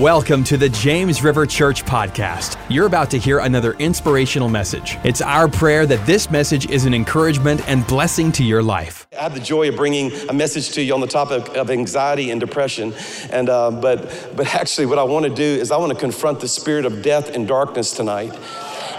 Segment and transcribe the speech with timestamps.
[0.00, 2.58] Welcome to the James River Church podcast.
[2.68, 4.98] You're about to hear another inspirational message.
[5.04, 9.06] It's our prayer that this message is an encouragement and blessing to your life.
[9.16, 12.32] I have the joy of bringing a message to you on the topic of anxiety
[12.32, 12.92] and depression.
[13.30, 16.40] And uh, but but actually, what I want to do is I want to confront
[16.40, 18.36] the spirit of death and darkness tonight.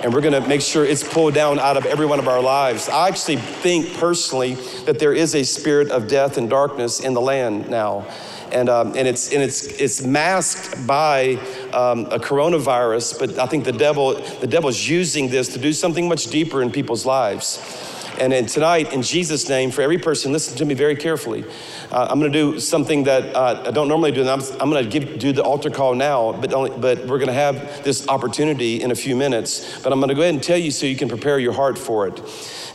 [0.02, 2.42] And we're going to make sure it's pulled down out of every one of our
[2.42, 2.88] lives.
[2.88, 4.54] I actually think personally
[4.86, 8.08] that there is a spirit of death and darkness in the land now
[8.52, 11.36] and, um, and, it's, and it's, it's masked by
[11.74, 16.08] um, a coronavirus, but I think the devil, the devil's using this to do something
[16.08, 17.85] much deeper in people's lives.
[18.20, 21.44] And then tonight, in Jesus' name, for every person, listen to me very carefully.
[21.92, 24.22] Uh, I'm going to do something that uh, I don't normally do.
[24.22, 27.28] And I'm, I'm going to do the altar call now, but, only, but we're going
[27.28, 29.82] to have this opportunity in a few minutes.
[29.82, 31.78] But I'm going to go ahead and tell you so you can prepare your heart
[31.78, 32.22] for it.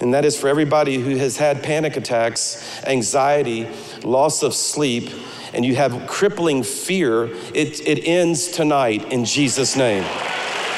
[0.01, 3.69] And that is for everybody who has had panic attacks, anxiety,
[4.03, 5.11] loss of sleep,
[5.53, 10.05] and you have crippling fear, it, it ends tonight in Jesus' name.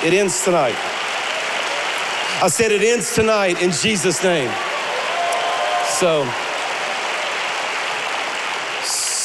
[0.05, 1.02] It ends tonight.
[2.43, 4.51] I said it ends tonight in Jesus' name.
[5.87, 6.25] So,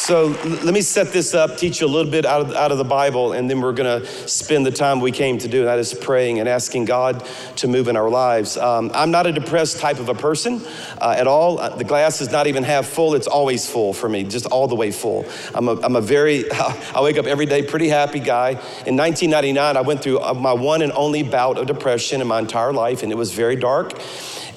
[0.08, 0.28] so
[0.64, 2.86] let me set this up, teach you a little bit out of, out of the
[2.86, 5.80] Bible, and then we're going to spend the time we came to do, and that
[5.80, 7.28] is praying and asking God
[7.58, 8.56] to move in our lives.
[8.56, 10.62] Um, I'm not a depressed type of a person
[11.02, 11.60] uh, at all.
[11.60, 14.70] Uh, the glass is not even half full, it's always full for me, just all
[14.70, 15.26] the way full.
[15.54, 18.52] I'm a, I'm a very, I wake up every day pretty happy guy.
[18.86, 22.40] In 1999, I went through uh, my one and only bout of depression in my
[22.40, 23.92] entire life, and it was very dark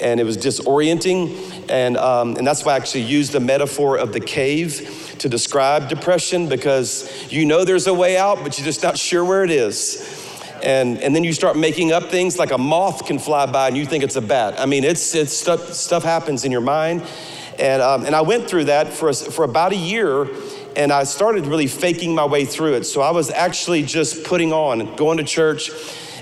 [0.01, 1.69] and it was disorienting.
[1.69, 5.89] And, um, and that's why I actually used the metaphor of the cave to describe
[5.89, 9.51] depression because you know there's a way out, but you're just not sure where it
[9.51, 10.27] is.
[10.63, 13.77] And, and then you start making up things like a moth can fly by and
[13.77, 14.59] you think it's a bat.
[14.59, 17.07] I mean, it's, it's stuff, stuff happens in your mind.
[17.59, 20.29] And, um, and I went through that for, a, for about a year
[20.77, 22.85] and I started really faking my way through it.
[22.85, 25.71] So I was actually just putting on, going to church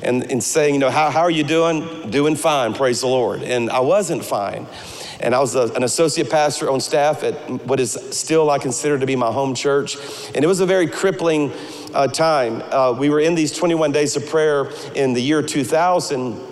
[0.03, 2.11] and, and saying, you know, how, how are you doing?
[2.11, 3.43] Doing fine, praise the Lord.
[3.43, 4.67] And I wasn't fine.
[5.21, 7.35] And I was a, an associate pastor on staff at
[7.67, 9.97] what is still I consider to be my home church.
[10.35, 11.53] And it was a very crippling
[11.95, 12.63] uh, time.
[12.71, 16.49] Uh, we were in these 21 days of prayer in the year 2000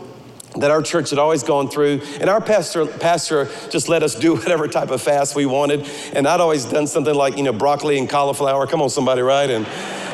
[0.57, 2.01] that our church had always gone through.
[2.21, 5.89] And our pastor, pastor just let us do whatever type of fast we wanted.
[6.13, 8.67] And I'd always done something like, you know, broccoli and cauliflower.
[8.67, 9.51] Come on, somebody, right?
[9.51, 9.67] And,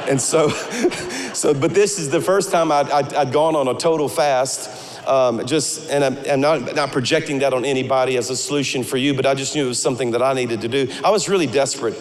[0.09, 0.49] and so,
[1.33, 4.92] so, but this is the first time I'd, I'd, I'd gone on a total fast.
[5.07, 8.97] Um, just, and I'm, I'm, not, not projecting that on anybody as a solution for
[8.97, 10.89] you, but I just knew it was something that I needed to do.
[11.05, 11.97] I was really desperate.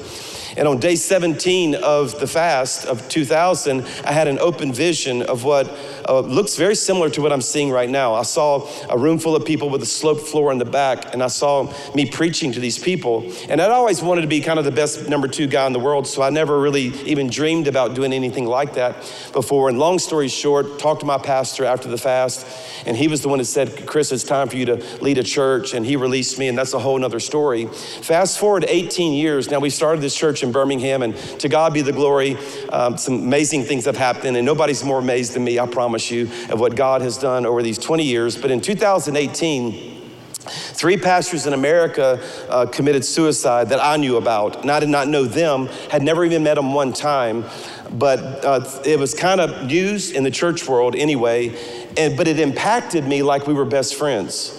[0.57, 5.43] And on day 17 of the fast of 2000, I had an open vision of
[5.43, 5.67] what
[6.07, 8.13] uh, looks very similar to what I'm seeing right now.
[8.13, 11.23] I saw a room full of people with a sloped floor in the back, and
[11.23, 13.31] I saw me preaching to these people.
[13.49, 15.79] And I'd always wanted to be kind of the best number two guy in the
[15.79, 18.95] world, so I never really even dreamed about doing anything like that
[19.33, 19.69] before.
[19.69, 22.45] And long story short, talked to my pastor after the fast,
[22.85, 25.23] and he was the one that said, Chris, it's time for you to lead a
[25.23, 27.67] church, and he released me, and that's a whole nother story.
[27.67, 31.81] Fast forward 18 years, now we started this church in Birmingham, and to God be
[31.81, 32.37] the glory.
[32.69, 36.23] Um, some amazing things have happened, and nobody's more amazed than me, I promise you,
[36.49, 38.37] of what God has done over these 20 years.
[38.37, 40.01] But in 2018,
[40.43, 42.19] Three pastors in America
[42.49, 46.25] uh, committed suicide that I knew about, and I did not know them, had never
[46.25, 47.45] even met them one time,
[47.91, 51.55] but uh, it was kind of news in the church world anyway,
[51.95, 54.57] and, but it impacted me like we were best friends.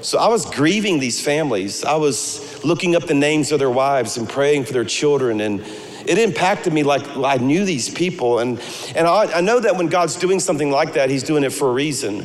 [0.00, 1.84] So I was grieving these families.
[1.84, 5.40] I was looking up the names of their wives and praying for their children.
[5.40, 5.60] And
[6.08, 8.38] it impacted me like I knew these people.
[8.38, 8.60] And,
[8.96, 11.68] and I, I know that when God's doing something like that, He's doing it for
[11.68, 12.24] a reason.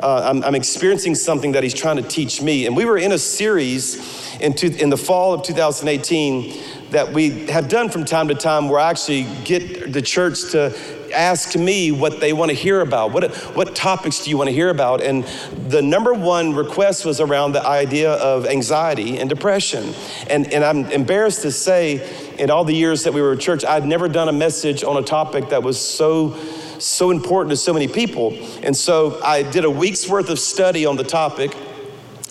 [0.00, 2.66] Uh, I'm, I'm, experiencing something that He's trying to teach me.
[2.66, 7.68] And we were in a series in, in the fall of 2018 that we have
[7.68, 10.70] done from time to time where I actually get the church to
[11.14, 13.12] ask me what they want to hear about.
[13.12, 15.00] What, what topics do you want to hear about?
[15.00, 15.24] And
[15.68, 19.94] the number one request was around the idea of anxiety and depression.
[20.28, 23.64] And, and I'm embarrassed to say, in all the years that we were at church,
[23.64, 26.36] I'd never done a message on a topic that was so
[26.78, 28.36] so important to so many people.
[28.62, 31.56] And so I did a week's worth of study on the topic,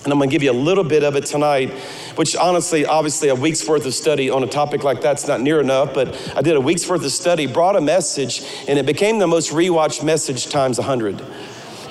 [0.03, 1.71] and I'm gonna give you a little bit of it tonight
[2.15, 5.59] which honestly, obviously, a week's worth of study on a topic like that's not near
[5.59, 9.19] enough, but I did a week's worth of study, brought a message, and it became
[9.19, 11.21] the most rewatched message times 100.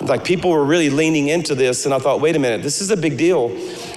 [0.01, 2.91] Like people were really leaning into this, and I thought, wait a minute, this is
[2.91, 3.49] a big deal.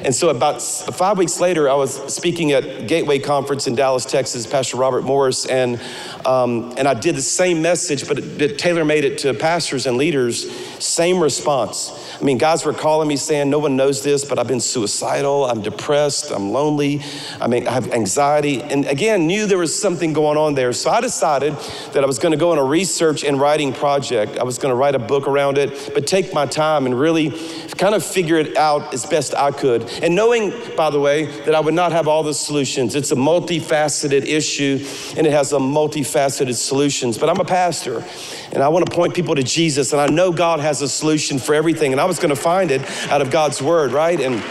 [0.06, 4.46] And so, about five weeks later, I was speaking at Gateway Conference in Dallas, Texas,
[4.46, 5.82] Pastor Robert Morris, and,
[6.28, 9.98] um, and I did the same message, but, it, tailor made it to pastors and
[9.98, 10.48] leaders
[10.78, 11.92] Same response.
[12.22, 15.46] I mean, guys were calling me saying, No one knows this, but I've been suicidal,
[15.46, 17.02] I'm depressed, I'm lonely,
[17.42, 18.62] I mean, I have anxiety.
[18.62, 20.72] And again, knew there was something going on there.
[20.74, 21.54] So I decided
[21.94, 24.38] that I was going to go on a research and writing project.
[24.38, 27.30] I was going to write a book around it, but take my time and really
[27.78, 29.84] kind of figure it out as best I could.
[30.02, 32.96] And knowing, by the way, that I would not have all the solutions.
[32.96, 34.86] It's a multifaceted issue
[35.18, 37.18] and it has a multifaceted solutions.
[37.18, 38.04] But I'm a pastor
[38.52, 41.40] and I want to point people to Jesus and I know God has a solution
[41.40, 41.92] for everything.
[41.92, 44.20] And I was going to find it out of God's word, right?
[44.20, 44.44] And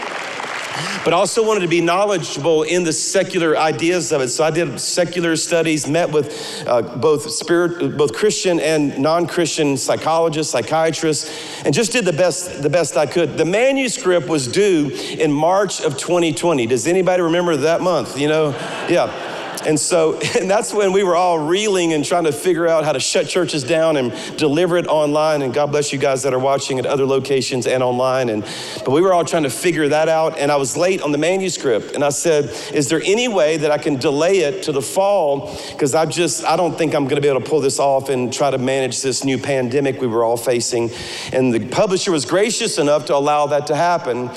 [1.03, 4.29] but also wanted to be knowledgeable in the secular ideas of it.
[4.29, 10.51] So I did secular studies, met with uh, both spirit, both Christian and non-Christian psychologists,
[10.51, 13.37] psychiatrists, and just did the best the best I could.
[13.37, 14.89] The manuscript was due
[15.19, 16.65] in March of 2020.
[16.67, 18.19] Does anybody remember that month?
[18.19, 18.49] You know,
[18.89, 19.34] yeah.
[19.65, 22.91] And so, and that's when we were all reeling and trying to figure out how
[22.91, 25.41] to shut churches down and deliver it online.
[25.41, 28.29] And God bless you guys that are watching at other locations and online.
[28.29, 28.43] And
[28.83, 30.37] but we were all trying to figure that out.
[30.37, 31.95] And I was late on the manuscript.
[31.95, 35.57] And I said, Is there any way that I can delay it to the fall?
[35.71, 38.09] Because I just I don't think I'm going to be able to pull this off
[38.09, 40.91] and try to manage this new pandemic we were all facing.
[41.33, 44.29] And the publisher was gracious enough to allow that to happen.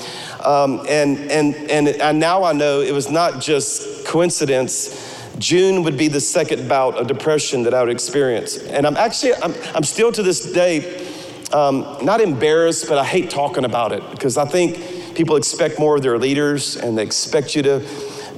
[0.43, 5.97] Um, and and and and now I know it was not just coincidence June would
[5.97, 8.57] be the second bout of depression that I would experience.
[8.57, 11.07] And I'm actually, I'm, I'm still to this day
[11.53, 15.95] um, not embarrassed, but I hate talking about it because I think people expect more
[15.95, 17.85] of their leaders and they expect you to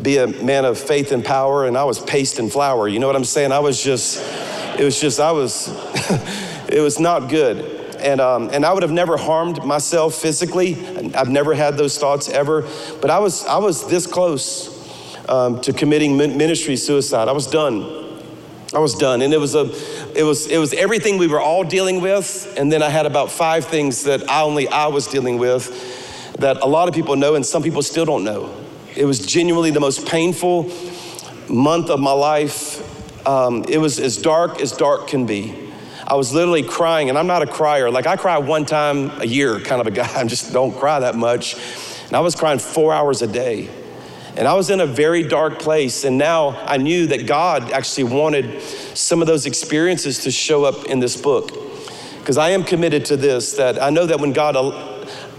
[0.01, 1.65] be a man of faith and power.
[1.65, 2.87] And I was paste and flour.
[2.87, 3.51] You know what I'm saying?
[3.51, 4.19] I was just,
[4.79, 5.67] it was just, I was,
[6.69, 7.79] it was not good.
[7.97, 11.13] And, um, and I would have never harmed myself physically.
[11.13, 12.67] I've never had those thoughts ever.
[12.99, 14.80] But I was, I was this close
[15.29, 17.27] um, to committing ministry suicide.
[17.27, 18.01] I was done.
[18.73, 19.21] I was done.
[19.21, 19.69] And it was, a,
[20.15, 22.53] it, was, it was everything we were all dealing with.
[22.57, 26.61] And then I had about five things that I only I was dealing with that
[26.61, 28.55] a lot of people know and some people still don't know.
[28.95, 30.71] It was genuinely the most painful
[31.49, 32.87] month of my life.
[33.27, 35.55] Um, it was as dark as dark can be.
[36.07, 37.89] I was literally crying, and I'm not a crier.
[37.89, 40.11] Like I cry one time a year, kind of a guy.
[40.19, 41.55] I just don't cry that much.
[42.07, 43.69] And I was crying four hours a day.
[44.35, 46.03] And I was in a very dark place.
[46.03, 50.85] And now I knew that God actually wanted some of those experiences to show up
[50.85, 51.51] in this book.
[52.19, 54.55] Because I am committed to this, that I know that when God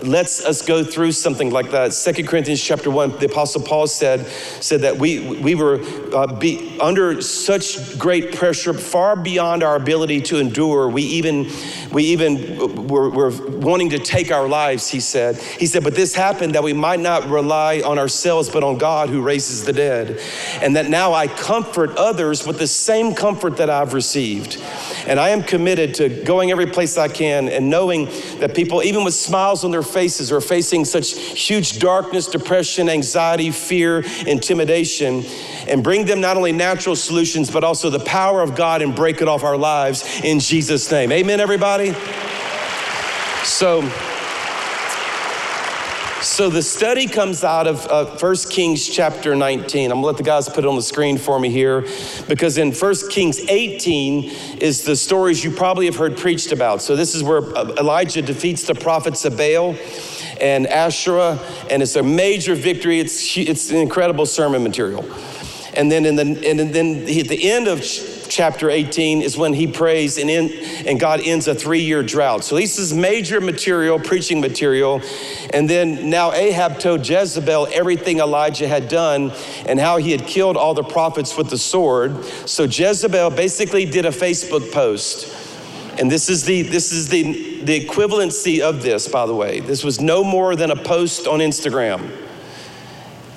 [0.03, 1.93] lets us go through something like that.
[1.93, 5.81] Second Corinthians chapter 1, the Apostle Paul said, said that we, we were
[6.15, 10.89] uh, be under such great pressure, far beyond our ability to endure.
[10.89, 11.51] We even,
[11.93, 15.37] we even were, were wanting to take our lives, he said.
[15.37, 19.09] He said, but this happened that we might not rely on ourselves, but on God
[19.09, 20.21] who raises the dead.
[20.61, 24.63] And that now I comfort others with the same comfort that I've received.
[25.07, 28.07] And I am committed to going every place I can and knowing
[28.39, 33.51] that people, even with smiles on their faces, are facing such huge darkness, depression, anxiety,
[33.51, 35.25] fear, intimidation,
[35.69, 39.21] and bring them not only natural solutions, but also the power of God and break
[39.21, 41.13] it off our lives in Jesus' name.
[41.13, 41.95] Amen, everybody?
[43.45, 43.83] So,
[46.23, 49.91] so the study comes out of uh, 1 Kings chapter 19.
[49.91, 51.85] I'm gonna let the guys put it on the screen for me here
[52.29, 56.81] because in 1 Kings 18 is the stories you probably have heard preached about.
[56.81, 59.77] So this is where uh, Elijah defeats the prophets of Baal
[60.41, 61.39] and Asherah,
[61.69, 63.01] and it's a major victory.
[63.01, 65.05] It's, it's an incredible sermon material.
[65.75, 67.83] And then, in the, and then at the end of
[68.33, 70.51] chapter 18 is when he prays and, in,
[70.87, 72.45] and God ends a three year drought.
[72.45, 75.03] So this is major material, preaching material.
[75.53, 79.33] And then now Ahab told Jezebel everything Elijah had done
[79.67, 82.25] and how he had killed all the prophets with the sword.
[82.25, 85.39] So Jezebel basically did a Facebook post.
[85.99, 89.61] And this is the this is the the equivalency of this, by the way.
[89.61, 92.11] This was no more than a post on Instagram.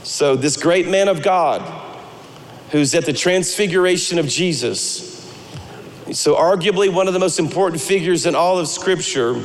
[0.03, 1.84] So this great man of God
[2.75, 5.13] who's at the transfiguration of Jesus.
[6.12, 9.41] So, arguably one of the most important figures in all of Scripture,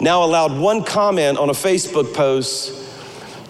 [0.00, 2.78] now allowed one comment on a Facebook post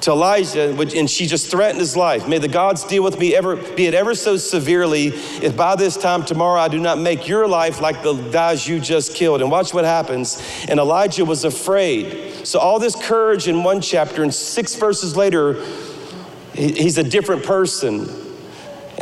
[0.00, 2.26] to Elijah, and she just threatened his life.
[2.26, 5.98] May the gods deal with me ever, be it ever so severely, if by this
[5.98, 9.42] time tomorrow I do not make your life like the guys you just killed.
[9.42, 10.42] And watch what happens.
[10.66, 12.46] And Elijah was afraid.
[12.46, 15.62] So, all this courage in one chapter, and six verses later,
[16.54, 18.31] he's a different person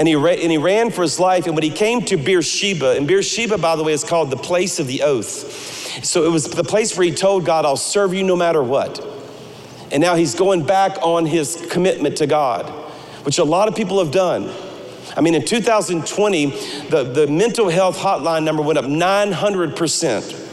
[0.00, 1.44] and he, ra- and he ran for his life.
[1.44, 4.80] And when he came to Beersheba, and Beersheba, by the way, is called the place
[4.80, 5.26] of the oath.
[6.02, 9.06] So it was the place where he told God, I'll serve you no matter what.
[9.92, 12.64] And now he's going back on his commitment to God,
[13.26, 14.50] which a lot of people have done.
[15.18, 16.46] I mean, in 2020,
[16.88, 20.48] the, the mental health hotline number went up 900%.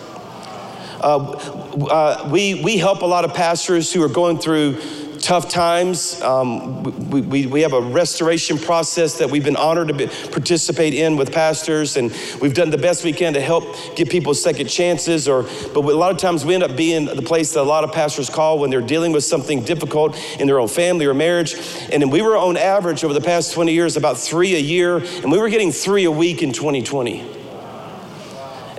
[0.99, 4.81] Uh, uh, we, we help a lot of pastors who are going through
[5.27, 6.21] tough times.
[6.21, 10.93] Um, we, we, we, have a restoration process that we've been honored to be, participate
[10.93, 13.65] in with pastors, and we've done the best we can to help
[13.97, 15.27] give people second chances.
[15.27, 15.43] Or,
[15.73, 17.91] but a lot of times we end up being the place that a lot of
[17.91, 21.55] pastors call when they're dealing with something difficult in their own family or marriage.
[21.91, 25.29] And we were on average over the past 20 years about three a year, and
[25.29, 27.19] we were getting three a week in 2020.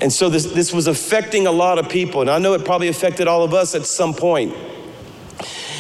[0.01, 2.23] And so this, this was affecting a lot of people.
[2.23, 4.55] And I know it probably affected all of us at some point.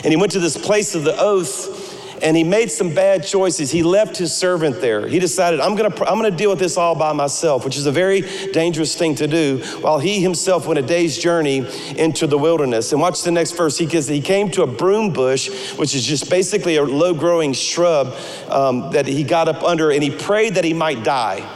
[0.04, 3.70] And he went to this place of the oath and he made some bad choices.
[3.70, 5.06] He left his servant there.
[5.06, 7.92] He decided, I'm gonna, I'm gonna deal with this all by myself, which is a
[7.92, 12.92] very dangerous thing to do, while he himself went a day's journey into the wilderness.
[12.92, 13.78] And watch the next verse.
[13.78, 18.14] He, he came to a broom bush, which is just basically a low growing shrub
[18.48, 21.54] um, that he got up under, and he prayed that he might die.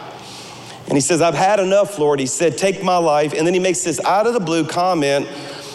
[0.87, 2.21] And he says, I've had enough, Lord.
[2.21, 3.33] He said, Take my life.
[3.33, 5.29] And then he makes this out of the blue comment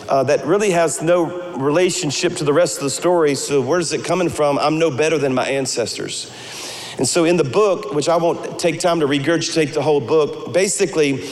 [0.10, 3.36] uh, that really has no relationship to the rest of the story.
[3.36, 4.58] So, where's it coming from?
[4.60, 6.32] I'm no better than my ancestors.
[6.98, 10.54] And so, in the book, which I won't take time to regurgitate the whole book,
[10.54, 11.28] basically,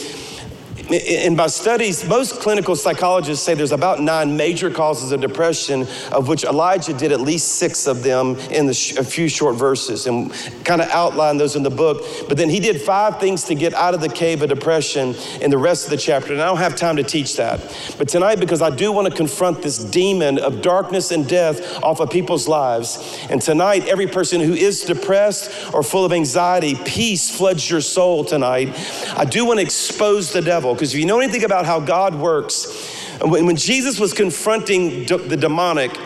[0.91, 6.27] in my studies, most clinical psychologists say there's about nine major causes of depression, of
[6.27, 10.05] which Elijah did at least six of them in the sh- a few short verses
[10.05, 10.31] and
[10.63, 12.03] kind of outlined those in the book.
[12.27, 15.49] But then he did five things to get out of the cave of depression in
[15.49, 16.33] the rest of the chapter.
[16.33, 17.59] And I don't have time to teach that.
[17.97, 21.99] But tonight, because I do want to confront this demon of darkness and death off
[21.99, 23.25] of people's lives.
[23.29, 28.23] And tonight, every person who is depressed or full of anxiety, peace floods your soul
[28.23, 28.69] tonight.
[29.17, 32.15] I do want to expose the devil because if you know anything about how God
[32.15, 35.97] works, when Jesus was confronting the demonic,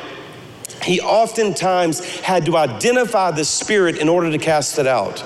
[0.83, 5.23] he oftentimes had to identify the spirit in order to cast it out.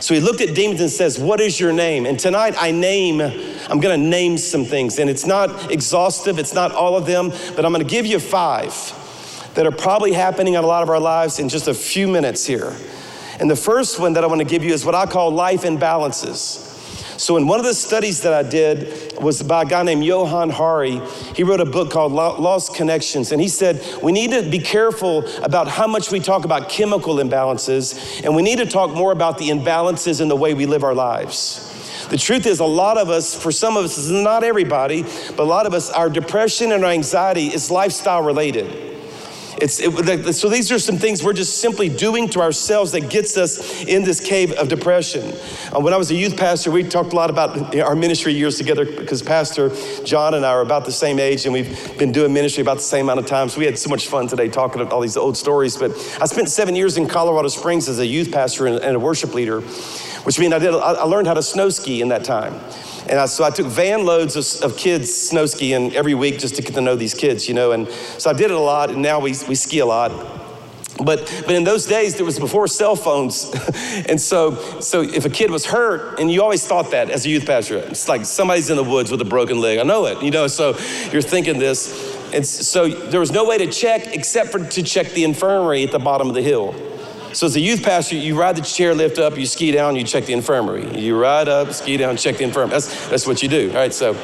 [0.00, 2.06] So he looked at demons and says, What is your name?
[2.06, 3.20] And tonight I name,
[3.68, 4.98] I'm gonna name some things.
[4.98, 8.74] And it's not exhaustive, it's not all of them, but I'm gonna give you five
[9.54, 12.46] that are probably happening in a lot of our lives in just a few minutes
[12.46, 12.74] here.
[13.40, 16.69] And the first one that I wanna give you is what I call life imbalances.
[17.20, 20.48] So, in one of the studies that I did was by a guy named Johann
[20.48, 21.02] Hari.
[21.36, 25.26] He wrote a book called Lost Connections, and he said we need to be careful
[25.44, 29.36] about how much we talk about chemical imbalances, and we need to talk more about
[29.36, 32.06] the imbalances in the way we live our lives.
[32.08, 35.44] The truth is, a lot of us, for some of us, not everybody, but a
[35.44, 38.89] lot of us, our depression and our anxiety is lifestyle related.
[39.60, 43.36] It's, it, so these are some things we're just simply doing to ourselves that gets
[43.36, 45.34] us in this cave of depression.
[45.74, 48.56] Uh, when I was a youth pastor, we talked a lot about our ministry years
[48.56, 49.70] together because Pastor
[50.04, 52.82] John and I are about the same age and we've been doing ministry about the
[52.82, 53.50] same amount of time.
[53.50, 55.76] So we had so much fun today talking about all these old stories.
[55.76, 55.90] But
[56.20, 59.34] I spent seven years in Colorado Springs as a youth pastor and, and a worship
[59.34, 62.58] leader, which means I, did, I learned how to snow ski in that time.
[63.10, 66.54] And I, so I took van loads of, of, kids snow skiing every week just
[66.54, 67.72] to get to know these kids, you know.
[67.72, 70.12] And so I did it a lot, and now we, we ski a lot.
[71.04, 73.50] But, but in those days, there was before cell phones.
[74.08, 77.30] and so, so if a kid was hurt, and you always thought that as a
[77.30, 79.80] youth pastor, it's like somebody's in the woods with a broken leg.
[79.80, 80.78] I know it, you know, so
[81.10, 82.16] you're thinking this.
[82.32, 85.90] And so there was no way to check except for to check the infirmary at
[85.90, 86.76] the bottom of the hill.
[87.32, 90.02] So as a youth pastor, you ride the chair lift up, you ski down, you
[90.02, 90.98] check the infirmary.
[90.98, 92.70] You ride up, ski down, check the infirmary.
[92.70, 93.94] That's, that's what you do, all right?
[93.94, 94.14] So,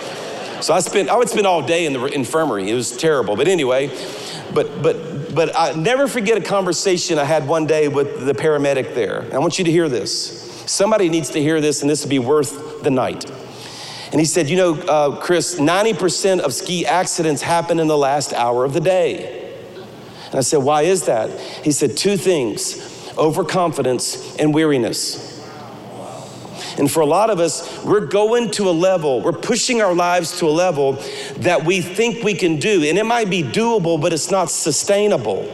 [0.60, 2.68] so I spent, I would spend all day in the infirmary.
[2.68, 3.36] It was terrible.
[3.36, 3.96] But anyway,
[4.52, 8.94] but, but, but I never forget a conversation I had one day with the paramedic
[8.96, 9.24] there.
[9.32, 10.42] I want you to hear this.
[10.66, 13.30] Somebody needs to hear this, and this will be worth the night.
[14.10, 18.32] And he said, You know, uh, Chris, 90% of ski accidents happen in the last
[18.32, 19.54] hour of the day.
[20.26, 21.38] And I said, Why is that?
[21.38, 25.34] He said, Two things overconfidence, and weariness.
[26.78, 30.38] And for a lot of us, we're going to a level, we're pushing our lives
[30.40, 30.92] to a level
[31.38, 32.84] that we think we can do.
[32.84, 35.44] And it might be doable, but it's not sustainable.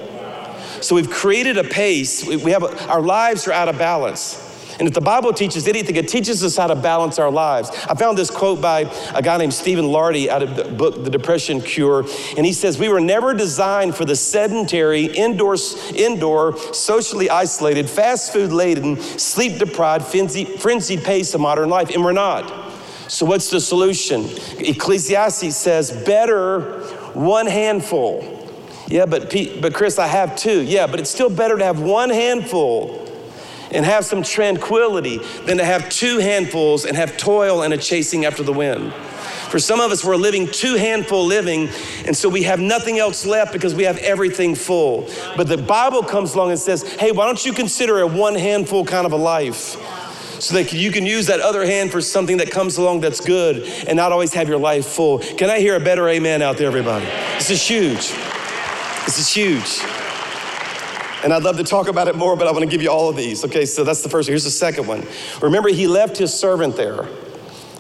[0.81, 4.41] So we've created a pace, we have a, our lives are out of balance.
[4.82, 7.70] And if the Bible teaches anything, it teaches us how to balance our lives.
[7.88, 11.08] I found this quote by a guy named Stephen Ilardi out of the book, The
[11.08, 12.00] Depression Cure.
[12.36, 15.54] And he says, We were never designed for the sedentary, indoor,
[15.94, 21.90] indoor socially isolated, fast food laden, sleep deprived, frenzied pace of modern life.
[21.90, 22.72] And we're not.
[23.06, 24.24] So, what's the solution?
[24.58, 26.80] Ecclesiastes says, Better
[27.14, 28.48] one handful.
[28.88, 30.60] Yeah, but, Pete, but Chris, I have two.
[30.60, 33.01] Yeah, but it's still better to have one handful
[33.73, 38.25] and have some tranquility than to have two handfuls and have toil and a chasing
[38.25, 38.93] after the wind.
[39.52, 41.69] For some of us, we're living two handful living,
[42.07, 45.11] and so we have nothing else left because we have everything full.
[45.37, 48.85] But the Bible comes along and says, hey, why don't you consider a one handful
[48.87, 49.76] kind of a life?
[50.43, 53.62] so that you can use that other hand for something that comes along that's good
[53.87, 55.21] and not always have your life full.
[55.21, 57.05] Can I hear a better amen out there, everybody?
[57.35, 58.11] This is huge.
[59.05, 60.01] This is huge.
[61.23, 63.09] And I'd love to talk about it more, but I want to give you all
[63.09, 63.45] of these.
[63.45, 64.33] Okay, so that's the first one.
[64.33, 65.07] Here's the second one.
[65.41, 67.09] Remember, he left his servant there.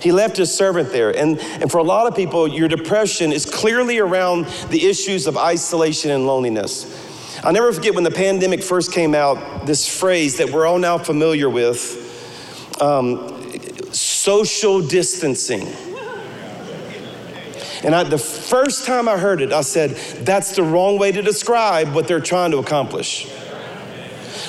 [0.00, 1.16] He left his servant there.
[1.16, 5.36] And, and for a lot of people, your depression is clearly around the issues of
[5.36, 6.86] isolation and loneliness.
[7.44, 10.98] I'll never forget when the pandemic first came out, this phrase that we're all now
[10.98, 13.52] familiar with um,
[13.92, 15.91] social distancing.
[17.84, 19.90] And I, the first time I heard it, I said,
[20.24, 23.28] that's the wrong way to describe what they're trying to accomplish.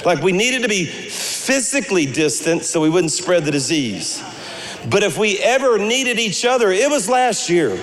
[0.06, 4.24] Like we needed to be physically distant so we wouldn't spread the disease.
[4.90, 7.76] But if we ever needed each other, it was last year.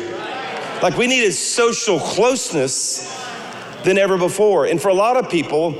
[0.82, 3.06] Like we needed social closeness
[3.84, 4.66] than ever before.
[4.66, 5.72] And for a lot of people,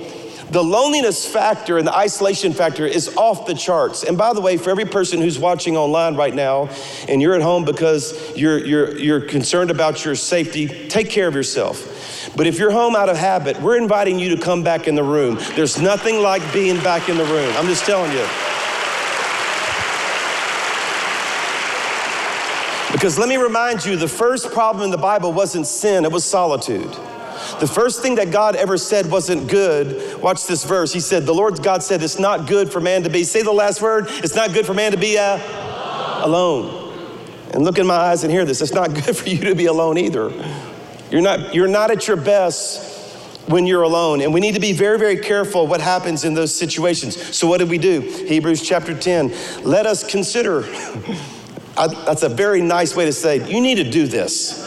[0.51, 4.03] the loneliness factor and the isolation factor is off the charts.
[4.03, 6.69] And by the way, for every person who's watching online right now
[7.09, 11.35] and you're at home because you're, you're, you're concerned about your safety, take care of
[11.35, 12.33] yourself.
[12.37, 15.05] But if you're home out of habit, we're inviting you to come back in the
[15.05, 15.39] room.
[15.55, 17.53] There's nothing like being back in the room.
[17.57, 18.27] I'm just telling you.
[22.93, 26.25] Because let me remind you the first problem in the Bible wasn't sin, it was
[26.25, 26.95] solitude.
[27.61, 30.19] The first thing that God ever said wasn't good.
[30.23, 30.95] Watch this verse.
[30.95, 33.53] He said, The Lord God said, It's not good for man to be, say the
[33.53, 35.39] last word, it's not good for man to be uh,
[36.25, 36.79] alone.
[37.53, 38.63] And look in my eyes and hear this.
[38.63, 40.33] It's not good for you to be alone either.
[41.11, 42.97] You're not, you're not at your best
[43.47, 44.23] when you're alone.
[44.23, 47.37] And we need to be very, very careful what happens in those situations.
[47.37, 48.01] So, what did we do?
[48.01, 49.35] Hebrews chapter 10.
[49.65, 50.63] Let us consider.
[51.75, 54.67] that's a very nice way to say, you need to do this.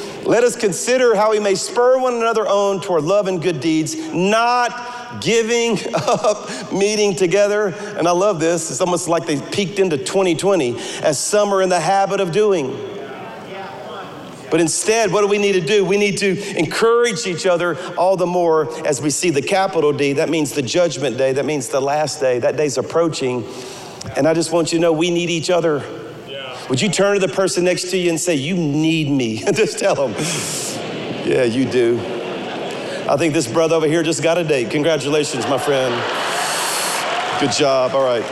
[0.26, 3.96] Let us consider how we may spur one another on toward love and good deeds,
[4.12, 7.68] not giving up meeting together.
[7.68, 8.72] And I love this.
[8.72, 12.76] It's almost like they peeked into 2020, as some are in the habit of doing.
[14.50, 15.84] But instead, what do we need to do?
[15.84, 20.14] We need to encourage each other all the more as we see the capital D.
[20.14, 21.34] That means the judgment day.
[21.34, 22.40] That means the last day.
[22.40, 23.44] That day's approaching.
[24.16, 25.84] And I just want you to know we need each other.
[26.68, 29.36] Would you turn to the person next to you and say, You need me?
[29.54, 30.12] just tell them,
[31.24, 31.98] Yeah, you do.
[33.08, 34.70] I think this brother over here just got a date.
[34.70, 35.94] Congratulations, my friend.
[37.40, 37.92] Good job.
[37.94, 38.24] All right.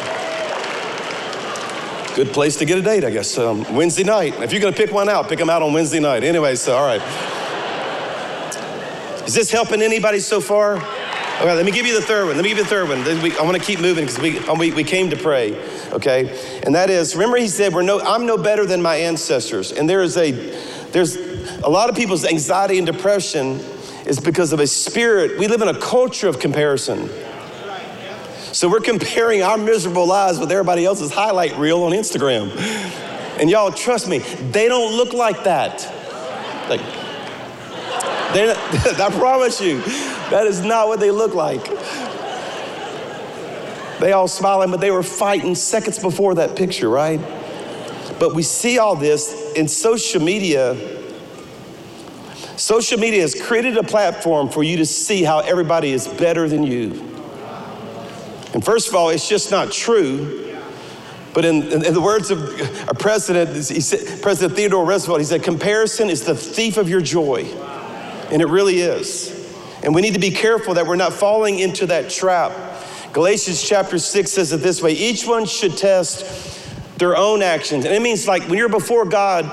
[2.17, 3.39] Good place to get a date, I guess.
[3.39, 4.35] Um, Wednesday night.
[4.43, 6.25] If you're going to pick one out, pick them out on Wednesday night.
[6.25, 7.03] Anyway, so, all right.
[9.27, 10.77] Is this helping anybody so far?
[11.37, 12.37] Okay, let me give you the third one.
[12.37, 13.01] Let me give you the third one.
[13.01, 16.61] I want to keep moving because we, um, we, we came to pray, okay?
[16.65, 19.73] And that is, remember he said, We're no, I'm no better than my ancestors.
[19.73, 20.31] And there is a,
[20.93, 23.59] there's a lot of people's anxiety and depression
[24.07, 25.37] is because of a spirit.
[25.37, 27.11] We live in a culture of comparison.
[28.53, 32.49] So we're comparing our miserable lives with everybody else's highlight reel on Instagram.
[33.41, 35.83] And y'all, trust me, they don't look like that.
[36.71, 36.81] Like,
[38.35, 39.83] I promise you,
[40.31, 41.65] that is not what they look like.
[44.01, 47.21] They all smiling, but they were fighting seconds before that picture, right?
[48.19, 50.77] But we see all this in social media.
[52.57, 56.63] Social media has created a platform for you to see how everybody is better than
[56.63, 56.91] you.
[58.53, 60.55] And first of all, it's just not true.
[61.35, 62.41] But in, in, the words of
[62.87, 67.45] our president, said, President Theodore Roosevelt, he said, comparison is the thief of your joy.
[68.31, 69.34] And it really is.
[69.85, 72.53] And we need to be careful that we're not falling into that trap.
[73.13, 76.61] Galatians chapter 6 says it this way each one should test
[76.99, 77.85] their own actions.
[77.85, 79.51] And it means like when you're before God,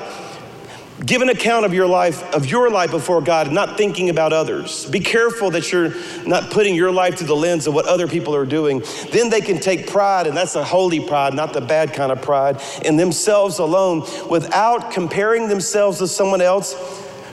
[1.06, 4.86] give an account of your life, of your life before God, not thinking about others.
[4.86, 5.94] Be careful that you're
[6.26, 8.84] not putting your life through the lens of what other people are doing.
[9.12, 12.22] Then they can take pride, and that's a holy pride, not the bad kind of
[12.22, 16.74] pride, in themselves alone without comparing themselves to someone else.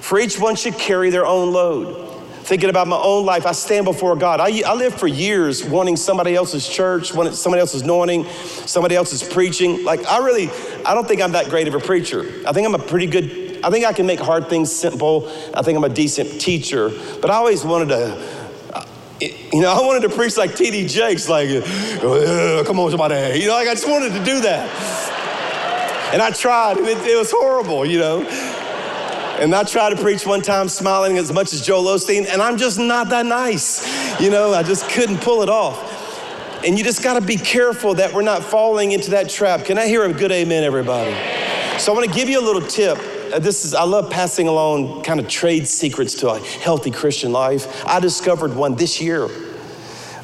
[0.01, 2.08] For each one should carry their own load
[2.49, 4.41] thinking about my own life, I stand before God.
[4.41, 9.23] I, I lived for years wanting somebody else's church, wanting somebody else's anointing, somebody else's
[9.23, 9.85] preaching.
[9.85, 10.49] Like, I really,
[10.87, 12.21] I don't think I'm that great of a preacher.
[12.47, 15.29] I think I'm a pretty good, I think I can make hard things simple.
[15.55, 16.91] I think I'm a decent teacher.
[17.21, 18.29] But I always wanted to,
[19.53, 20.89] you know, I wanted to preach like T.D.
[20.89, 21.49] Jakes, like,
[22.01, 23.41] come on, somebody.
[23.41, 26.15] You know, like I just wanted to do that.
[26.15, 28.57] And I tried, and it, it was horrible, you know.
[29.41, 32.57] And I tried to preach one time smiling as much as Joel Osteen, and I'm
[32.57, 34.21] just not that nice.
[34.21, 35.95] You know, I just couldn't pull it off.
[36.65, 39.65] And you just got to be careful that we're not falling into that trap.
[39.65, 41.13] Can I hear a good amen, everybody?
[41.79, 42.99] So I want to give you a little tip.
[43.33, 47.31] Uh, this is I love passing along kind of trade secrets to a healthy Christian
[47.31, 47.85] life.
[47.87, 49.29] I discovered one this year.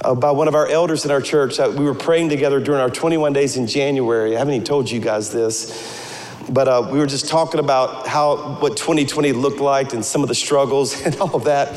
[0.04, 1.58] uh, by one of our elders in our church.
[1.58, 4.34] Uh, we were praying together during our 21 days in January.
[4.36, 6.03] I haven't even told you guys this.
[6.48, 10.28] But uh, we were just talking about how what 2020 looked like and some of
[10.28, 11.68] the struggles and all of that.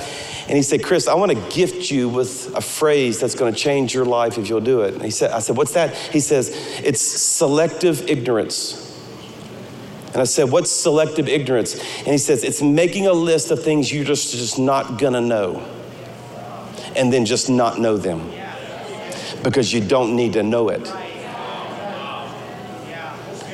[0.48, 3.60] And he said, Chris, I want to gift you with a phrase that's going to
[3.60, 4.94] change your life if you'll do it.
[4.94, 5.96] And he said, I said, what's that?
[5.96, 6.50] He says,
[6.84, 8.84] it's selective ignorance.
[10.08, 11.76] And I said, what's selective ignorance?
[12.00, 15.22] And he says, it's making a list of things you're just, just not going to
[15.22, 15.66] know
[16.96, 18.32] and then just not know them
[19.44, 20.92] because you don't need to know it.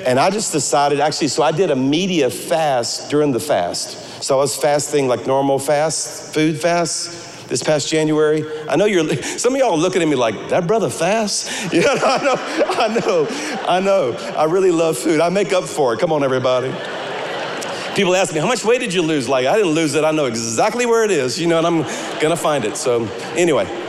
[0.06, 4.24] And I just decided, actually, so I did a media fast during the fast.
[4.24, 8.46] So I was fasting like normal fast, food fast this past January.
[8.68, 11.74] I know you're, some of y'all are looking at me like, that brother fast?
[11.74, 13.28] Yeah, I know, I know,
[13.68, 14.36] I know.
[14.38, 15.20] I really love food.
[15.20, 16.00] I make up for it.
[16.00, 16.72] Come on, everybody.
[17.96, 19.30] People ask me, how much weight did you lose?
[19.30, 20.04] Like, I didn't lose it.
[20.04, 21.82] I know exactly where it is, you know, and I'm
[22.20, 22.76] gonna find it.
[22.78, 23.83] So, anyway.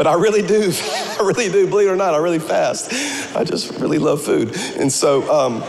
[0.00, 0.72] But I really do,
[1.20, 2.90] I really do, believe it or not, I really fast.
[3.36, 4.56] I just really love food.
[4.78, 5.60] And so, um,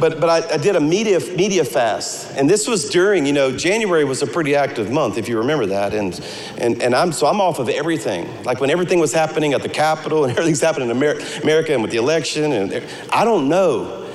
[0.00, 2.32] but, but I, I, did a media, media fast.
[2.38, 5.66] And this was during, you know, January was a pretty active month, if you remember
[5.66, 5.92] that.
[5.92, 6.18] And,
[6.56, 8.26] and, and I'm, so I'm off of everything.
[8.44, 11.90] Like when everything was happening at the Capitol and everything's happening in America and with
[11.90, 14.10] the election, and I don't know.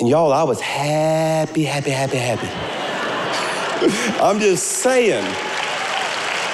[0.00, 4.18] And y'all, I was happy, happy, happy, happy.
[4.22, 5.49] I'm just saying.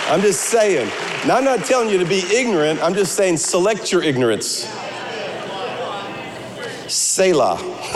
[0.09, 0.87] I'm just saying.
[1.27, 4.73] Now, I'm not telling you to be ignorant, I'm just saying select your ignorance.
[6.87, 7.57] Selah.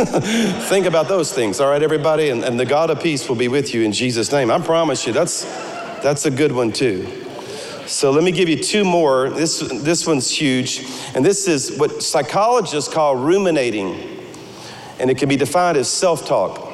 [0.69, 2.31] Think about those things, all right, everybody?
[2.31, 4.51] And, and the God of peace will be with you in Jesus' name.
[4.51, 5.45] I promise you, that's,
[6.03, 7.07] that's a good one too.
[7.87, 9.31] So let me give you two more.
[9.31, 10.85] This, this one's huge.
[11.15, 14.19] And this is what psychologists call ruminating.
[14.99, 16.67] And it can be defined as self talk.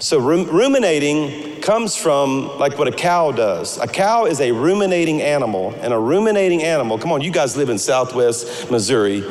[0.00, 3.78] So ruminating comes from like what a cow does.
[3.78, 7.68] A cow is a ruminating animal, and a ruminating animal, come on, you guys live
[7.68, 9.24] in southwest Missouri.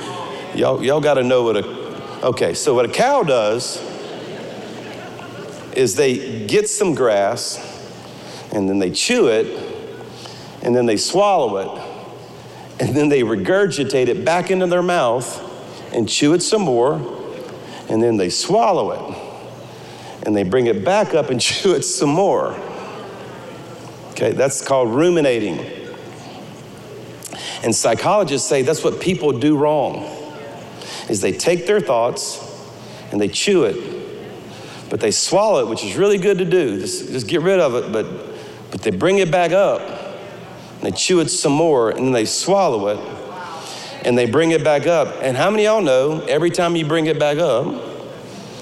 [0.55, 3.81] Y'all, y'all got to know what a, okay, so what a cow does
[5.73, 7.59] is they get some grass,
[8.53, 9.45] and then they chew it,
[10.61, 15.41] and then they swallow it, and then they regurgitate it back into their mouth
[15.93, 16.95] and chew it some more,
[17.89, 19.24] and then they swallow it
[20.25, 22.57] and they bring it back up and chew it some more.
[24.11, 25.59] Okay, that's called ruminating.
[27.63, 30.03] And psychologists say that's what people do wrong.
[31.09, 32.41] Is they take their thoughts
[33.11, 36.79] and they chew it, but they swallow it, which is really good to do.
[36.79, 38.05] Just, just get rid of it, but
[38.75, 42.25] but they bring it back up and they chew it some more and then they
[42.25, 42.99] swallow it
[44.05, 45.15] and they bring it back up.
[45.21, 47.94] And how many y'all know every time you bring it back up,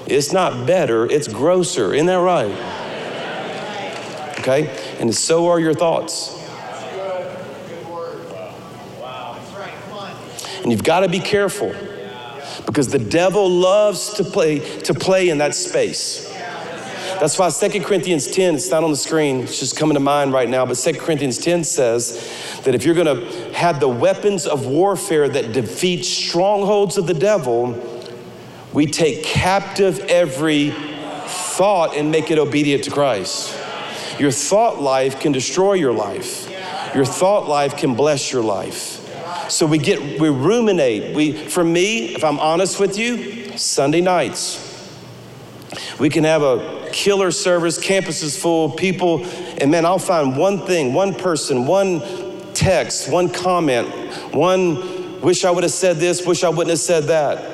[0.07, 1.93] it's not better, it's grosser.
[1.93, 2.51] Isn't that right?
[4.39, 4.97] Okay?
[4.99, 6.39] And so are your thoughts.
[10.61, 11.73] And you've got to be careful
[12.65, 16.29] because the devil loves to play to play in that space.
[17.19, 20.33] That's why 2 Corinthians 10, it's not on the screen, it's just coming to mind
[20.33, 24.45] right now, but 2 Corinthians 10 says that if you're going to have the weapons
[24.45, 27.92] of warfare that defeat strongholds of the devil,
[28.73, 30.71] we take captive every
[31.25, 33.57] thought and make it obedient to Christ.
[34.19, 36.49] Your thought life can destroy your life.
[36.95, 38.99] Your thought life can bless your life.
[39.49, 41.15] So we get we ruminate.
[41.15, 44.71] We for me, if I'm honest with you, Sunday nights.
[45.99, 49.25] We can have a killer service, campus is full, people,
[49.59, 52.01] and man, I'll find one thing, one person, one
[52.53, 53.87] text, one comment,
[54.33, 57.52] one wish I would have said this, wish I wouldn't have said that.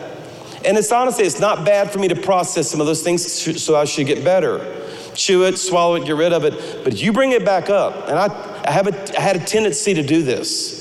[0.65, 3.26] And it's honestly, it's not bad for me to process some of those things
[3.62, 4.76] so I should get better.
[5.13, 6.84] Chew it, swallow it, get rid of it.
[6.84, 8.08] But you bring it back up.
[8.10, 8.28] And I,
[8.65, 10.80] I, have a, I had a tendency to do this.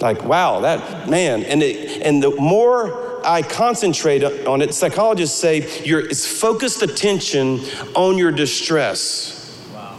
[0.00, 1.44] Like, wow, that man.
[1.44, 7.60] And, it, and the more I concentrate on it, psychologists say your, it's focused attention
[7.94, 9.66] on your distress.
[9.72, 9.98] Wow.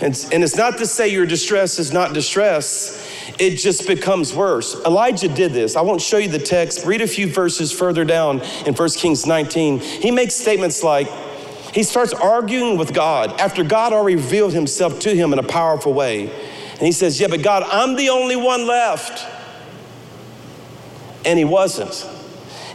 [0.00, 3.03] And, and it's not to say your distress is not distress
[3.38, 4.74] it just becomes worse.
[4.84, 5.76] Elijah did this.
[5.76, 6.84] I won't show you the text.
[6.84, 9.78] Read a few verses further down in 1 Kings 19.
[9.78, 11.08] He makes statements like,
[11.72, 15.92] he starts arguing with God after God already revealed himself to him in a powerful
[15.92, 16.30] way.
[16.72, 19.26] And he says, Yeah, but God, I'm the only one left.
[21.24, 22.08] And he wasn't.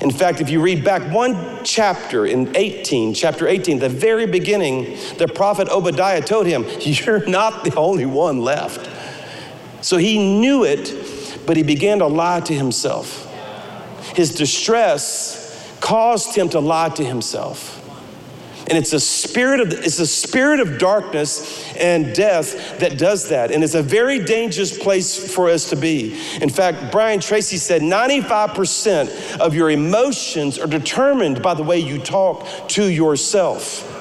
[0.01, 4.97] In fact, if you read back one chapter in 18, chapter 18, the very beginning,
[5.17, 8.89] the prophet Obadiah told him, You're not the only one left.
[9.81, 13.25] So he knew it, but he began to lie to himself.
[14.15, 17.75] His distress caused him to lie to himself.
[18.69, 23.49] And it's a spirit of it's a spirit of darkness and death that does that.
[23.51, 26.13] And it's a very dangerous place for us to be.
[26.39, 31.97] In fact, Brian Tracy said 95% of your emotions are determined by the way you
[31.97, 33.95] talk to yourself.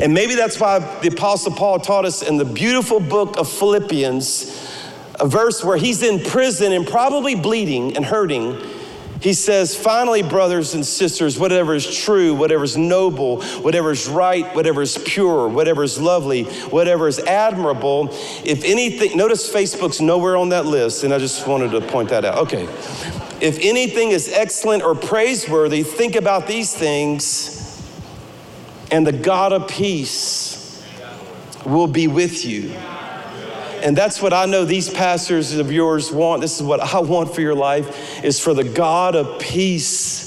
[0.00, 4.74] And maybe that's why the Apostle Paul taught us in the beautiful book of Philippians,
[5.18, 8.60] a verse where he's in prison and probably bleeding and hurting
[9.20, 14.54] he says, finally, brothers and sisters, whatever is true, whatever is noble, whatever is right,
[14.54, 18.10] whatever is pure, whatever is lovely, whatever is admirable,
[18.44, 22.24] if anything, notice Facebook's nowhere on that list, and I just wanted to point that
[22.24, 22.38] out.
[22.38, 22.64] Okay.
[23.40, 27.55] If anything is excellent or praiseworthy, think about these things,
[28.90, 30.84] and the God of peace
[31.64, 32.70] will be with you.
[33.82, 36.40] And that's what I know these pastors of yours want.
[36.40, 40.26] This is what I want for your life is for the God of peace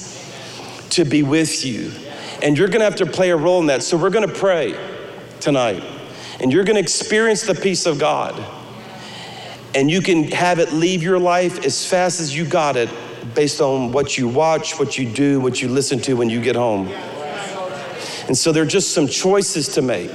[0.91, 1.91] to be with you.
[2.41, 3.83] And you're going to have to play a role in that.
[3.83, 4.77] So we're going to pray
[5.39, 5.83] tonight.
[6.39, 8.41] And you're going to experience the peace of God.
[9.75, 12.89] And you can have it leave your life as fast as you got it
[13.35, 16.55] based on what you watch, what you do, what you listen to when you get
[16.55, 16.87] home.
[18.29, 20.11] And so there are just some choices to make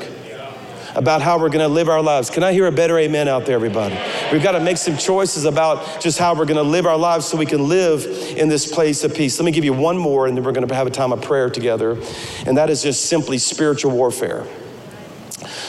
[0.94, 2.30] about how we're going to live our lives.
[2.30, 3.98] Can I hear a better amen out there, everybody?
[4.32, 7.26] We've got to make some choices about just how we're going to live our lives
[7.26, 8.04] so we can live
[8.36, 9.36] in this place of peace.
[9.40, 11.22] Let me give you one more, and then we're going to have a time of
[11.22, 11.98] prayer together.
[12.46, 14.46] And that is just simply spiritual warfare.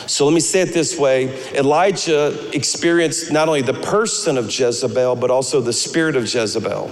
[0.06, 5.16] So let me say it this way Elijah experienced not only the person of Jezebel,
[5.16, 6.92] but also the spirit of Jezebel.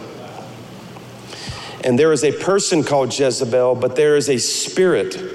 [1.83, 5.32] And there is a person called Jezebel, but there is a spirit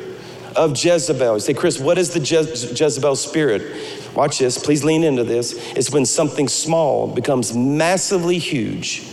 [0.58, 1.34] of Jezebel.
[1.34, 4.14] You say, Chris, what is the Je- Jezebel spirit?
[4.14, 5.54] Watch this, please lean into this.
[5.76, 9.04] It's when something small becomes massively huge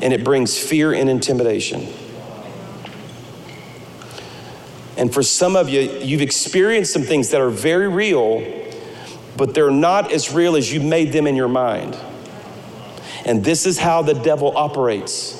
[0.00, 1.92] and it brings fear and intimidation.
[4.96, 8.44] And for some of you, you've experienced some things that are very real,
[9.36, 11.98] but they're not as real as you made them in your mind.
[13.24, 15.38] And this is how the devil operates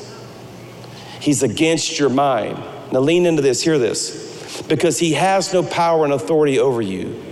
[1.20, 2.58] he's against your mind.
[2.90, 4.21] Now, lean into this, hear this
[4.68, 7.22] because he has no power and authority over you.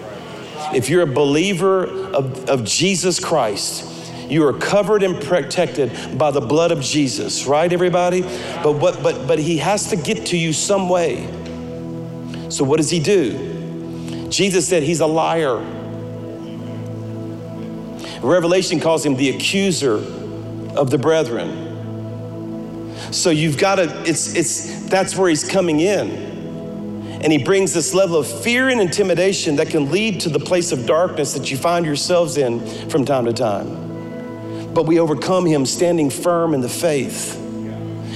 [0.75, 3.87] If you're a believer of, of Jesus Christ,
[4.31, 8.23] you are covered and protected by the blood of Jesus, right, everybody?
[8.23, 11.27] But what but but he has to get to you some way.
[12.49, 14.29] So what does he do?
[14.29, 15.59] Jesus said he's a liar.
[18.23, 19.97] Revelation calls him the accuser
[20.77, 21.69] of the brethren.
[23.13, 26.30] So you've got to, it's it's that's where he's coming in.
[27.23, 30.73] And he brings this level of fear and intimidation that can lead to the place
[30.73, 34.73] of darkness that you find yourselves in from time to time.
[34.73, 37.37] But we overcome him standing firm in the faith.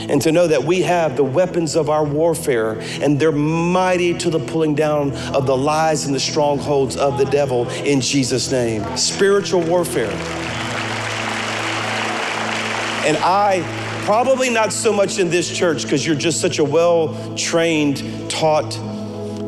[0.09, 4.31] And to know that we have the weapons of our warfare, and they're mighty to
[4.31, 8.97] the pulling down of the lies and the strongholds of the devil in Jesus' name.
[8.97, 10.11] Spiritual warfare.
[13.07, 13.63] And I
[14.05, 18.79] probably not so much in this church because you're just such a well trained, taught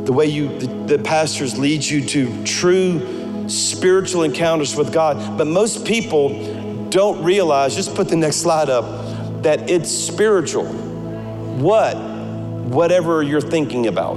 [0.06, 5.36] the way you the, the pastors lead you to true spiritual encounters with God.
[5.36, 10.66] But most people don't realize, just put the next slide up, that it's spiritual.
[10.66, 11.96] What?
[11.96, 14.16] Whatever you're thinking about.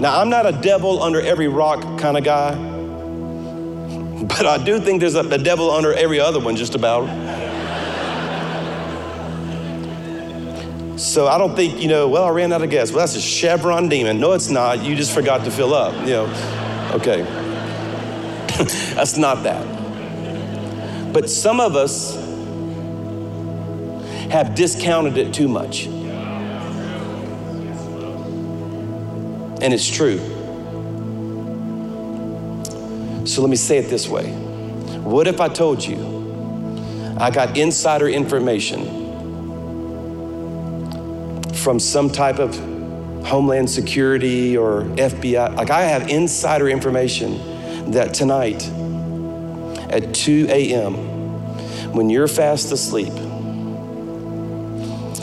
[0.00, 2.54] Now, I'm not a devil under every rock kind of guy,
[4.24, 7.06] but I do think there's a, a devil under every other one, just about.
[11.00, 12.90] So I don't think, you know, well, I ran out of gas.
[12.90, 14.20] Well, that's a Chevron demon.
[14.20, 14.84] No, it's not.
[14.84, 16.90] You just forgot to fill up, you know.
[16.92, 17.22] Okay.
[18.94, 19.64] that's not that.
[21.10, 22.16] But some of us
[24.30, 25.86] have discounted it too much.
[29.62, 30.18] And it's true.
[33.26, 34.32] So let me say it this way
[35.00, 38.99] What if I told you I got insider information
[41.56, 42.54] from some type of
[43.24, 45.56] Homeland Security or FBI.
[45.56, 48.66] Like I have insider information that tonight
[49.90, 50.94] at 2 a.m.,
[51.92, 53.12] when you're fast asleep,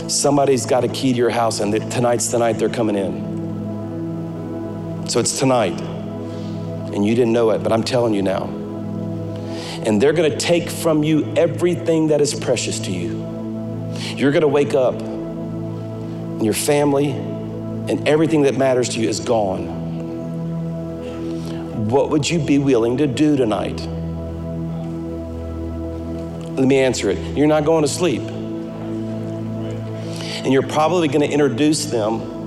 [0.09, 3.27] somebody's got a key to your house and tonight's the night they're coming in.
[5.09, 5.79] So it's tonight.
[5.79, 8.45] And you didn't know it, but I'm telling you now.
[9.85, 13.25] And they're gonna take from you everything that is precious to you.
[14.15, 15.01] You're gonna wake up
[16.37, 19.65] and your family and everything that matters to you is gone.
[21.89, 23.79] What would you be willing to do tonight?
[26.55, 27.17] Let me answer it.
[27.37, 28.21] You're not going to sleep.
[30.43, 32.37] And you're probably going to introduce them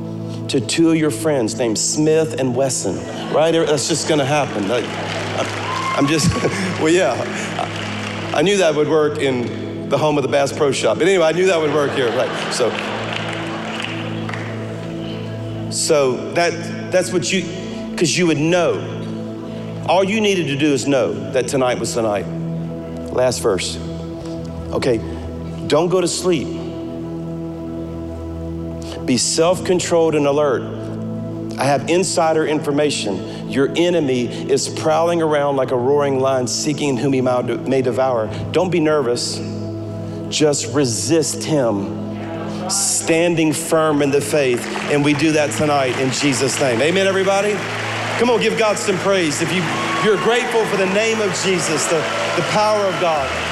[0.51, 2.97] to two of your friends named Smith and Wesson,
[3.33, 3.53] right?
[3.53, 4.67] That's just gonna happen.
[4.67, 4.85] Like,
[5.97, 6.29] I'm just,
[6.81, 7.15] well, yeah.
[8.35, 10.99] I knew that would work in the home of the Bass Pro Shop.
[10.99, 12.53] But anyway, I knew that would work here, right?
[12.53, 12.69] So,
[15.71, 17.43] so that that's what you,
[17.91, 18.97] because you would know.
[19.89, 22.27] All you needed to do is know that tonight was tonight.
[23.13, 23.77] Last verse.
[23.77, 24.99] Okay,
[25.67, 26.47] don't go to sleep.
[29.07, 30.63] Be self controlled and alert.
[31.59, 33.51] I have insider information.
[33.51, 38.29] Your enemy is prowling around like a roaring lion, seeking whom he may devour.
[38.53, 39.39] Don't be nervous,
[40.29, 42.10] just resist him,
[42.71, 44.65] standing firm in the faith.
[44.91, 46.81] And we do that tonight in Jesus' name.
[46.81, 47.55] Amen, everybody?
[48.19, 49.43] Come on, give God some praise.
[49.43, 49.63] If you,
[50.05, 51.97] you're grateful for the name of Jesus, the,
[52.37, 53.50] the power of God.